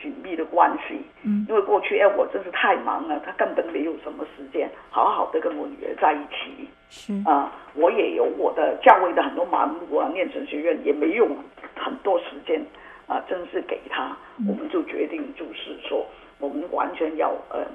[0.00, 7.12] 紧密的关系，嗯，因为过去哎，我真是太忙了，他根本没有什么时间好好的跟我女儿在一起，是。
[7.28, 11.26] 啊，我也有我的教会的很多忙碌啊，念神学院也没有
[11.74, 12.64] 很多时间
[13.08, 16.06] 啊，真是给他，嗯、我们就决定就是说，
[16.38, 17.66] 我们完全要呃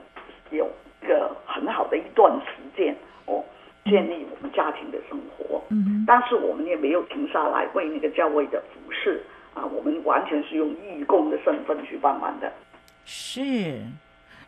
[0.51, 0.65] 有
[1.01, 3.43] 一个很好的一段时间哦，
[3.83, 9.21] 建立我们家庭的生活，嗯，但是我们也没有停下来为那个教会的服侍。
[9.53, 12.51] 啊，我们完全是用义工的身份去帮忙的。
[13.05, 13.81] 是，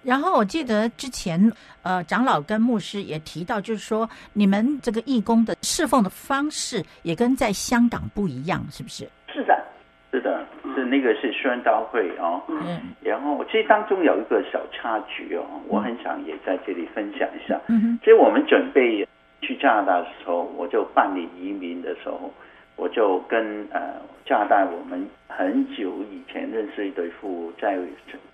[0.04, 9.10] 然后我记得之前呃，长老跟牧师也提到，就是说你们这个义工的侍奉的方式也跟在香港不一样，是不是？
[9.28, 9.66] 是的，
[10.12, 12.42] 是的，是那个是宣道会哦。
[12.48, 12.82] 嗯。
[13.02, 17.60] 然后其实当中有一个小插曲哦，我很想也在这里分享一下。
[17.68, 18.00] 嗯哼。
[18.04, 19.06] 所以我们准备
[19.42, 22.32] 去加拿大的时候，我就办理移民的时候，
[22.76, 23.82] 我就跟呃
[24.26, 27.78] 加拿大我们很久以前认识一对夫妇在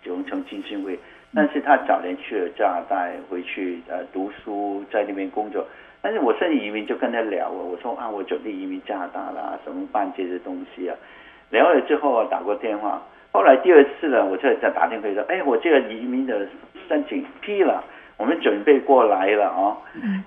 [0.03, 0.97] 九龙城金信会。
[1.31, 5.63] 但是他早年去了加拿大，回去呃读书，在那边工作。
[6.01, 10.95] 但是我申请移民就跟他聊，我说啊，我准备移民加拿大啦，怎么办这些东西啊？
[11.51, 12.99] 聊了之后啊，打过电话。
[13.31, 16.47] 后来第二次呢，我就再打电话说，哎，我这个移民的
[16.87, 17.83] 申请批了，
[18.19, 19.75] 我们准备过来了啊。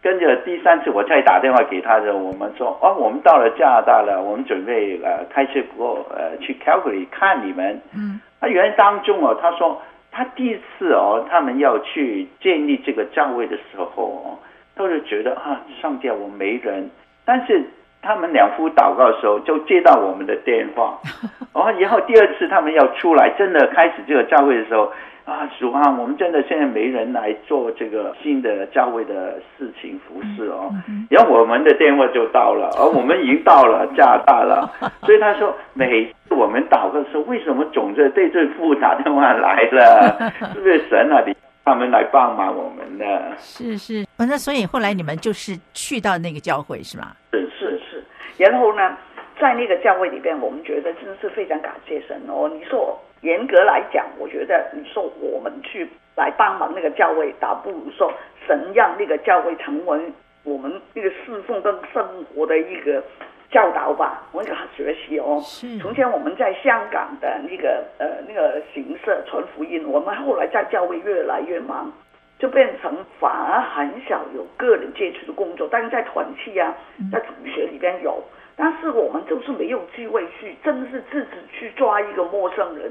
[0.03, 7.81] 跟着第三次我再打电话给他的，我们说哦，我们到了加拿大了，我们准备呃开车过呃去 Calgary 看你们。
[7.95, 8.21] 嗯。
[8.41, 9.81] 他原来当中哦，他说。
[10.15, 14.37] 他第一次哦，他们要去建立这个教会的时候哦，
[14.77, 16.87] 都是觉得啊，上帝我没人。
[17.25, 17.65] 但是
[18.03, 20.99] 他们两夫祷告的时候，就接到我们的电话，
[21.55, 24.93] 然后以后第二次他们要出来，真的开始这个教会的时候。
[25.25, 30.69] 啊，主啊，我们真的现在没人来做这个新的教会的事情服侍哦，
[31.09, 34.69] 然后我们的电话就到了，而我们已经到了加拿大了，
[35.07, 40.33] 所以他说每次我们祷告的时候，为什么总是对这父打电话来了？
[40.53, 41.23] 是不是神啊？
[41.25, 41.33] 你
[41.65, 43.05] 他们来帮忙我们呢？
[43.39, 47.13] 是是，那所以后来你们就是去到那个教会是吗？
[47.31, 48.03] 是是是，
[48.37, 48.97] 然后呢，
[49.39, 52.51] 在那个教会里边，我们觉得真的是非常感谢神哦。
[52.53, 52.99] 你说。
[53.23, 58.13] 严格来讲，我觉得你说我们去来帮忙那个教会，倒不如说
[58.47, 60.01] 神让那个教会成为
[60.45, 63.03] 我们那个侍奉跟生活的一个
[63.51, 65.39] 教导吧，我们给他学习哦。
[65.41, 65.79] 是。
[65.79, 71.93] 从前我们在香港的那个呃那个形式传福音，我们后来在教会越来越忙，
[72.41, 76.75] 就变成反而很少有个人接触的工作，但是在团契啊，
[77.13, 78.21] 在主学里边有，
[78.57, 82.91] 但是我们就是没有机会去，真的是自己去抓一个陌生人。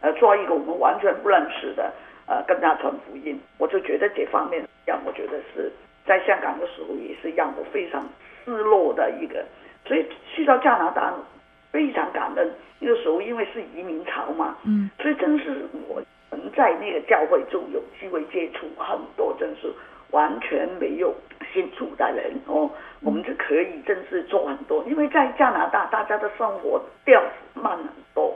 [0.00, 1.92] 呃，做一个我们完全不认识的，
[2.26, 5.70] 呃，跟他传福音，我就觉得这方面让我觉得是
[6.06, 8.06] 在香港的时候也是让我非常
[8.44, 9.44] 失落的一个，
[9.84, 11.12] 所以去到加拿大
[11.72, 12.50] 非常感恩。
[12.80, 15.96] 那个时候因为是移民潮嘛，嗯，所以真是我
[16.30, 19.68] 们在那个教会中有机会接触很多，真是
[20.12, 21.12] 完全没有
[21.52, 27.20] 接触的人哦，我们就可以真是做很多，因为在加拿大大家的生活调
[27.54, 28.32] 慢很多。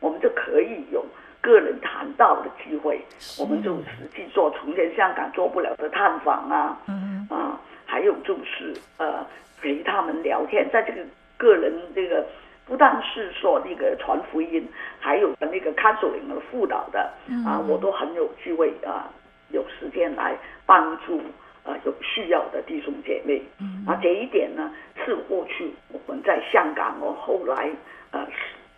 [0.00, 1.04] 我们就可以有
[1.40, 3.00] 个人谈到的机会，
[3.38, 9.26] 我们就实际做从前香港做不了的探访啊，嗯、啊，还有就是呃
[9.60, 11.00] 陪他们聊天，在这个
[11.36, 12.26] 个人这个
[12.66, 14.68] 不但是说那个传福音，
[15.00, 17.10] 还有那个 counseling 的辅导的
[17.46, 19.10] 啊，我都很有机会啊，
[19.50, 21.20] 有时间来帮助
[21.64, 23.42] 啊有需要的弟兄姐妹，
[23.86, 24.72] 啊，这一点呢
[25.04, 27.70] 是过去我们在香港我，后来
[28.10, 28.26] 呃。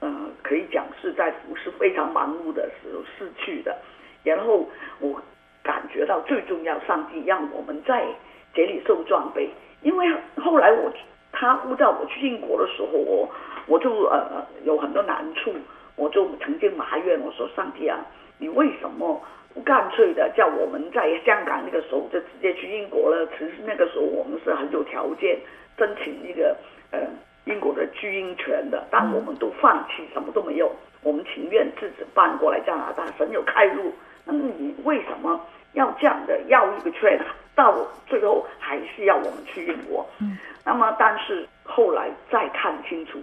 [0.01, 0.09] 呃，
[0.43, 3.77] 可以讲是在服侍非常忙碌的时候失去的。
[4.25, 4.67] 然后
[4.99, 5.21] 我
[5.63, 8.07] 感觉到最重要，上帝让我们在
[8.55, 9.51] 这里受装备。
[9.83, 10.91] 因为后来我
[11.33, 13.29] 他呼召我去英国的时候，我
[13.67, 15.53] 我就呃有很多难处，
[15.97, 17.99] 我就曾经埋怨我说：“上帝啊，
[18.39, 19.23] 你为什么
[19.55, 23.27] 不干脆的叫我们在香港那个时候就直接去英国了？
[23.39, 25.39] 其实那个时候我们是很有条件
[25.77, 26.57] 申请一个
[26.91, 27.01] 呃。”
[27.45, 30.71] 英国的居英权的，但我们都放弃，什么都没有，
[31.03, 33.93] 我们情愿自己搬过来加拿大，神有开路。
[34.25, 35.41] 那么你为什么
[35.73, 37.19] 要这样的要一个圈，
[37.55, 37.75] 到
[38.07, 40.07] 最后还是要我们去英国？
[40.21, 43.19] 嗯，那么但是后来再看清楚，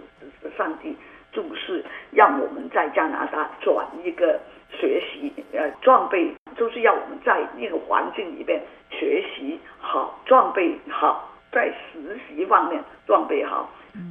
[0.56, 0.96] 上帝
[1.32, 4.38] 就是让我们在加拿大转一个
[4.70, 13.70] 学习，呃，装备就是要我们在那个环境里边学习好，装备好，在实习方面装备好。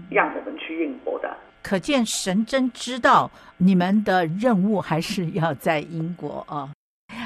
[0.10, 6.70] 让我们去运国的，可见神真知道你们的任务还是要在英国啊。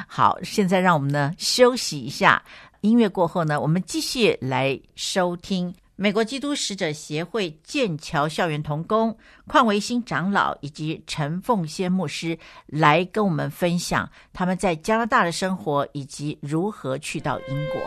[0.07, 2.43] 好，现在让我们呢休息一下，
[2.81, 9.15] 音乐过后呢，我们继续来收听美国基督使者协会剑桥校园童工
[9.47, 17.81] 邝维新长老以及陈凤仙牧师来跟我们分享他们在加拿大的生活以及如何去到英国。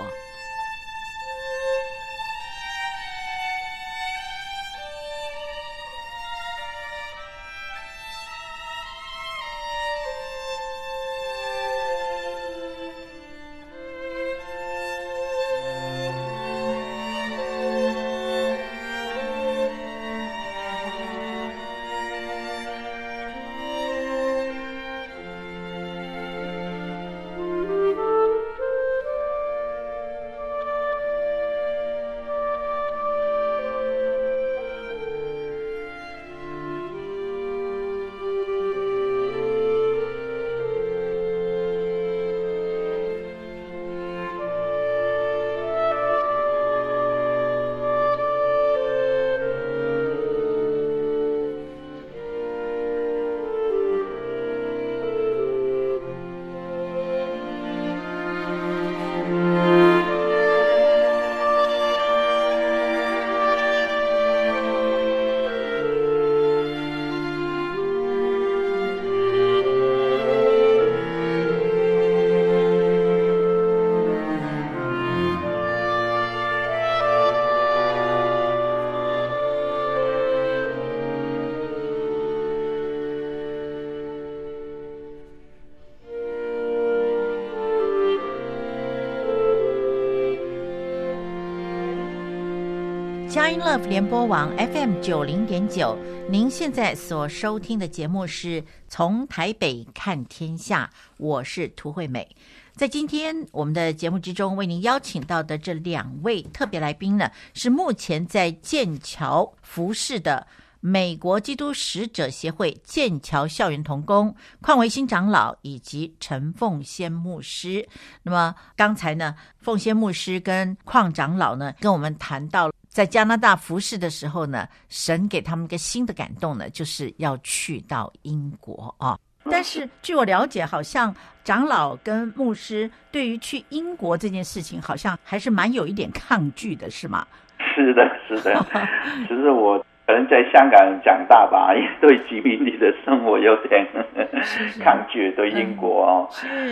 [93.45, 95.99] 佳音 Love 联播网 FM 九零点九，
[96.31, 100.89] 您现在所收听的节目是从台北看天下，
[101.19, 102.27] 我是涂惠美。
[102.75, 110.47] 在今天我们的节目之中，为您邀请到的这两位特别来宾呢，是目前在剑桥服侍的。
[110.81, 117.89] 美国基督使者协会剑桥校园童工邝维新长老以及陈凤仙牧师。
[118.23, 129.19] 那么刚才呢，凤仙牧师跟邝长老呢，跟我们谈到在加拿大服侍的时候呢，神给他们一个新的感动呢，就是要去到英国啊。
[129.51, 137.27] 但是据我了解，好像长老跟牧师对于去英国这件事情，好像还是蛮有一点抗拒的，是吗？
[137.75, 138.65] 是的，是的，
[139.27, 139.85] 其实我。
[140.07, 143.89] 可能在香港长大吧，也对殖民地的生活有点
[144.85, 146.29] 抗拒，对英国哦，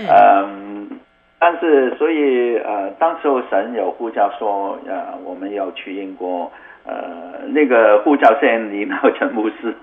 [0.07, 0.82] 嗯，
[1.45, 6.49] 但是所以呃，当时候神有呼叫说，呃，我们要去英国，
[6.87, 9.75] 呃，那个呼叫声领导陈牧师，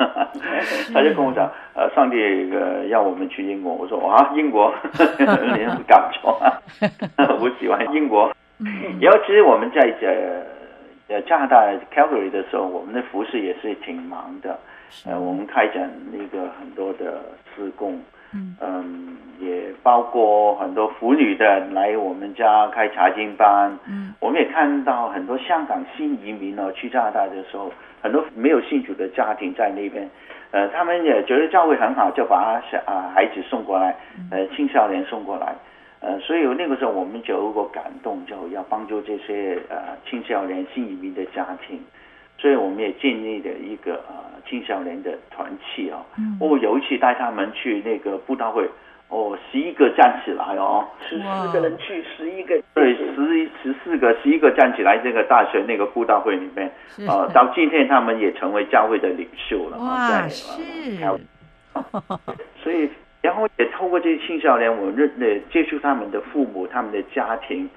[0.93, 2.15] 他就跟我讲，呃，上帝
[2.53, 6.47] 呃要我们去英国，我说啊，英国， 你搞错啊，
[7.41, 8.33] 我喜欢英国，
[9.01, 10.07] 尤其是我们在这。
[11.11, 14.55] 呃，加拿大 Calgary 的时候，我们的服饰也是挺忙的。
[15.07, 17.19] 呃，我们开展那个很多的
[17.55, 17.99] 施工，
[18.33, 23.77] 嗯，嗯，也包括很多妇女的来我们家开查经班。
[23.87, 27.71] 嗯，我们也看到很多香港新移民哦，去加拿大的时候，
[28.01, 30.09] 很多没有信主的家庭在那边，
[30.51, 33.95] 呃，他们也觉得教会很好，就把小啊孩子送过来，
[34.31, 35.55] 呃，青少年送过来。
[36.01, 41.77] 呃，所以那个时候我们就有个感动，就要帮助这些呃青少年新移民的家庭，
[42.39, 44.15] 所以我们也建立了一个呃
[44.47, 46.05] 青少年的团契哦。
[46.17, 46.37] 嗯。
[46.39, 48.67] 我有一次带他们去那个布道会，
[49.09, 52.59] 哦，十一个站起来哦，十四个人去，十一个。
[52.73, 56.71] 对，十十四个，十一个站起来，这个大学那个布道会里面，
[57.07, 59.77] 呃，到今天他们也成为教会的领袖了。
[59.77, 60.61] 哇，是。
[62.63, 62.89] 所以。
[63.21, 67.69] 然后也透过这些青少年，我认呃接触他们的父母、他们的家庭，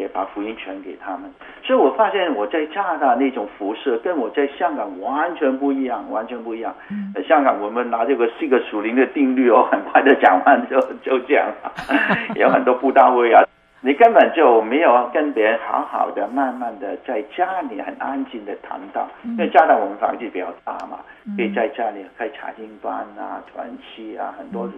[0.00, 1.30] 也把福音传给他们。
[1.62, 6.74] 所以我发现我在加拿大那种辐射，跟我在香港完全不一样，完全不一样。
[6.90, 11.46] 嗯，香港我们拿这个四个属灵的定律哦，很快的讲完就就这样，
[12.34, 13.44] 有很多不到位啊，
[13.82, 19.06] 你根本就没有跟别人好好的、慢慢的在家里很安静的谈到。
[19.24, 20.98] 因为加拿大我们房子比较大嘛，
[21.36, 24.68] 可以在家里开茶经班啊、团契啊，很多。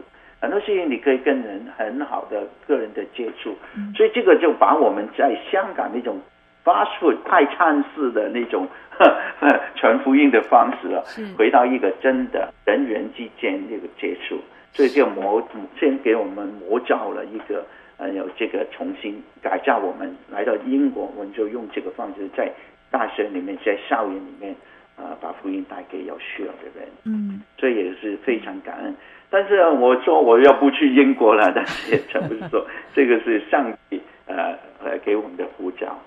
[0.42, 3.56] 很多事情你可以跟人很好的个人的接触，
[3.96, 6.20] 所以这个就把我们在香港那种
[6.64, 8.66] fast food 快餐式的那种
[9.76, 11.00] 传福音的方式啊，
[11.38, 14.36] 回到一个真的人与人之间那个接触，
[14.72, 15.40] 所以就模
[15.78, 17.64] 先给我们模造了一个
[17.98, 22.50] 呃有这个重新改造我们来到英国，我们就用这个方式在
[22.90, 24.52] 大学里面在校园里面
[24.96, 28.94] 啊、呃、把福音带给有需要的人，嗯，所以也是非常感恩。
[29.32, 34.54] 但是我说我要不去英国了，但是也全部是说 这个是上帝呃
[34.84, 35.98] 呃给我们的呼召。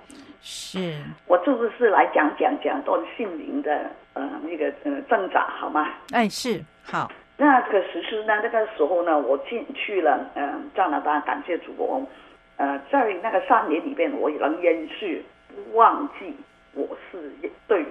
[0.42, 0.94] 是，
[1.26, 5.90] 我就是来讲讲讲段心灵的呃那个呃挣扎，好吗？
[6.12, 7.12] 哎，是好。
[7.36, 12.06] 那可实施呢，那个时候呢，我进去了嗯、呃、加拿大，感谢主哦，
[12.58, 16.32] 呃，在那个三年里边，我仍延续不忘记
[16.76, 17.34] 我是
[17.68, 17.84] 对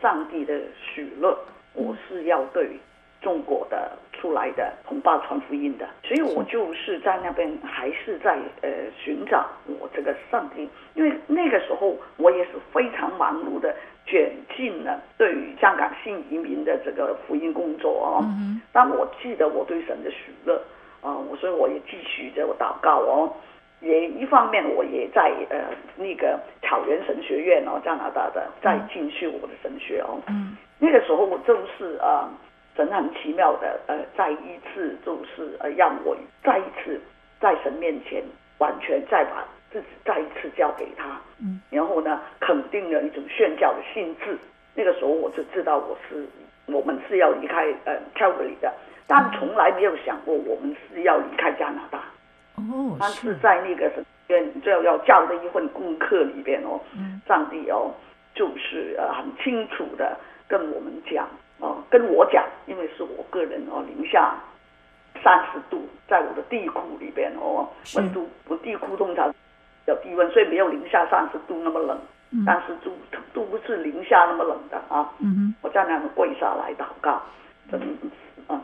[0.00, 1.38] 上帝的许诺，
[1.74, 2.70] 我是要对。
[3.20, 9.46] 中国的出来的同胞传福音的，所以我就是在那边还是在呃寻找
[9.80, 18.24] 我这个上帝，因为那个时候我也是非常忙碌的卷进了对于香港新移民的这个福音工作哦。
[18.72, 20.60] 但我记得我对神的许乐
[21.00, 23.32] 啊，我所以我也继续着我祷告哦，
[23.80, 25.56] 也一方面我也在呃
[25.96, 30.18] 那个草原神学院哦，加拿大的在进修我的神学哦。
[30.26, 32.28] 嗯，那个时候我正是啊。
[32.78, 34.36] 神很奇妙的，呃，再一
[34.72, 37.00] 次就是呃，让我再一次
[37.40, 38.22] 在神面前
[38.58, 44.38] 完全再把自己再一次交给他，嗯，然后呢，肯定了一种宣教的性质。
[44.76, 46.24] 那个时候我就知道我是
[46.66, 48.72] 我们是要离开呃 Calgary 的，
[49.08, 51.98] 但从来没有想过我们是要离开加拿大。
[52.54, 56.78] 哦，但是在那个神院就要交的一份功课里边哦，
[57.26, 57.90] 上帝哦，
[58.36, 60.16] 就是呃很清楚的
[60.46, 61.28] 跟我们讲。
[61.60, 64.34] 哦，跟我讲，因为是我个人哦，零下
[65.22, 69.32] 三十度，在我的地库里边哦，温度我地库通常
[69.86, 71.98] 有低温，所以没有零下三十度那么冷，
[72.46, 72.92] 但是都
[73.32, 75.12] 都不是零下那么冷的啊。
[75.18, 77.20] 嗯哼，我在那里跪下来祷告，
[77.70, 77.80] 神
[78.46, 78.60] 啊，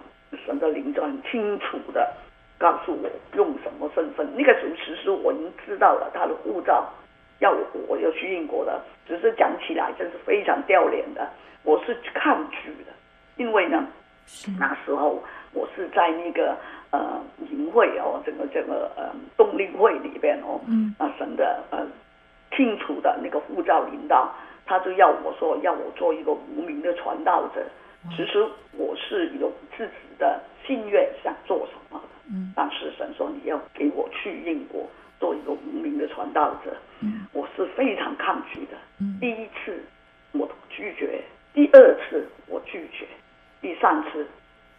[0.47, 2.09] 神的灵就很清楚的
[2.59, 4.27] 告诉我用什么身份。
[4.37, 6.89] 那个时候其实我已经知道了他的护照
[7.41, 7.59] 要我，
[7.89, 11.29] 我要去英国的，只是讲起来真是非常掉脸的。
[11.63, 12.93] 我是抗拒的，
[13.37, 13.87] 因为呢，
[14.59, 15.23] 那时候
[15.53, 16.57] 我是在那个
[16.91, 17.21] 呃
[17.51, 21.87] 营会哦，这个这个呃动力会里边哦，嗯，那神的呃
[22.55, 24.31] 清楚的那个护照领导，
[24.67, 27.65] 他就要我说要我做一个无名的传道者。
[28.11, 34.87] 其实我是有自己的心愿想做什么的，嗯，但是神说你要给我去英国
[35.25, 39.83] 做一个无名的传道者，嗯，我是非常抗拒的，嗯，第一次
[40.33, 41.19] 我拒绝，
[41.55, 43.07] 第二次我拒绝，
[43.63, 44.27] 第三次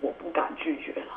[0.01, 1.13] 我不敢拒绝了，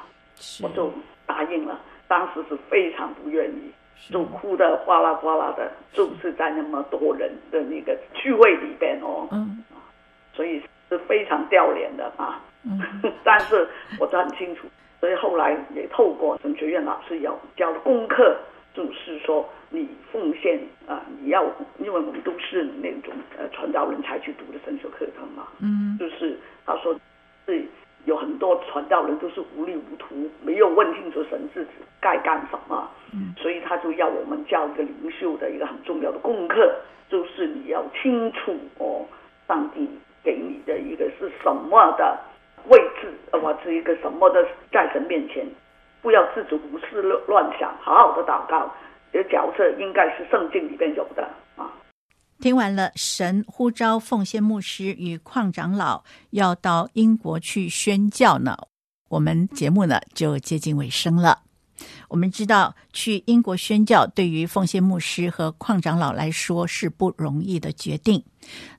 [0.62, 0.90] 我就
[1.26, 3.70] 答应了，当时是非常不愿意，
[4.10, 6.32] 就哭得哗啦哗啦的，就是。
[6.32, 9.62] 在那么多人的那个聚会里边哦，嗯，
[10.32, 10.62] 所以。
[10.90, 12.40] 是非常掉脸的啊！
[12.64, 12.80] 嗯、
[13.22, 13.68] 但是
[14.00, 14.66] 我都很清楚，
[15.00, 18.34] 所以后来也透过神学院老师有教的功课，
[18.78, 20.56] 就是说你奉献
[20.86, 21.42] 啊，你要，
[21.78, 26.94] 因为我们都是那种呃传道人才去读的神学课程嘛，嗯，就是他说
[27.46, 27.64] 是
[28.04, 31.70] 有很多传道人都是糊里糊涂，没有问清楚神自己
[32.00, 36.72] 该干什么，嗯，所以他就要我们教一个领袖的一个很重要的功课，
[37.08, 39.04] 就是你要清楚哦，
[39.48, 39.88] 上帝。
[40.24, 42.18] 给你的一个是什么的
[42.66, 45.46] 位置，或者一个什么的在神面前，
[46.02, 48.72] 不要自主胡思乱乱想，好好的祷告。
[49.12, 51.22] 这角色应该是圣经里边有的
[51.56, 51.70] 啊。
[52.40, 58.56] 听完了神呼召奉献牧师与矿长老要到英国去宣教呢，
[59.08, 61.38] 我们节目呢就接近尾声了。
[62.08, 68.24] 我们知道去英国宣教对于凤仙牧师和矿长老来说是不容易的决定。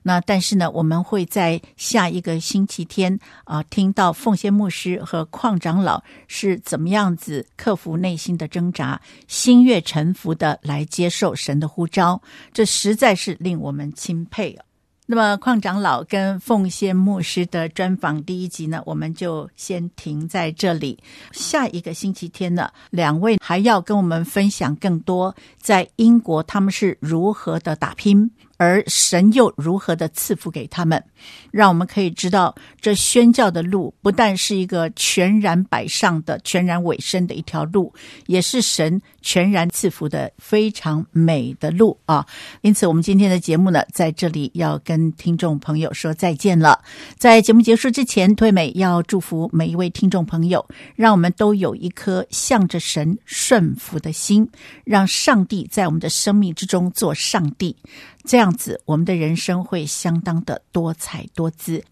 [0.02, 12.20] 那但是呢，我们会在下一个星期天啊、听到凤仙牧师和矿长老是怎么样子克服内心的挣扎，心悦诚服的来接受神的呼召，
[12.52, 14.64] 这实在是令我们钦佩啊。
[15.12, 20.96] 那么，邝长老跟凤仙牧师的专访第一集呢，我们就先停在这里。
[21.32, 28.30] 下一个星期天呢，两位还要跟我们分享更多在英国他们是如何的打拼。
[28.56, 31.02] 而神又如何的赐福给他们，
[31.50, 37.92] 让我们可以知道，这宣教的路不但是一个全然摆上的、全然委身的一条路，
[38.26, 42.26] 也是神全然赐福的非常美的路啊！
[42.62, 46.82] 因此，我们今天的节目呢，在这里要跟听众朋友说再见了。
[47.16, 50.64] 在节目结束之前，推美要祝福每一位听众朋友，
[50.94, 54.48] 让我们都有一颗向着神顺服的心，
[54.84, 57.76] 让上帝在我们的生命之中做上帝。
[58.24, 61.82] 这样子，我们的人生会相当的多彩彩多姿。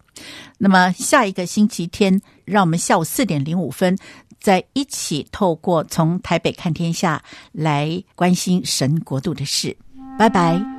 [0.57, 3.97] 那么，下一个星期天，让我们下午四点零五分，
[4.39, 9.75] 再一起透过从台北看天下来关心神国度的事。
[10.17, 10.78] 拜拜。